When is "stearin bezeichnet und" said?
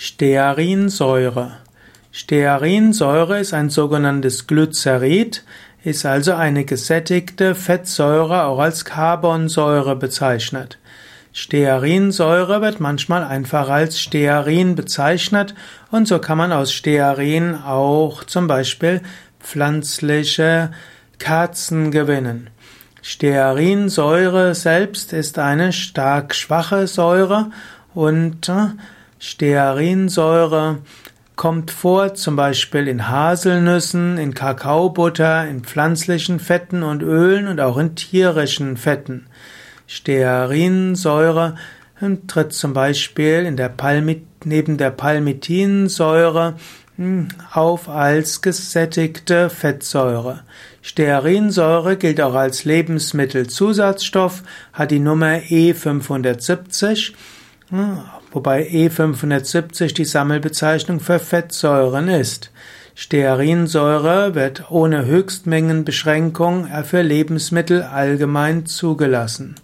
14.00-16.06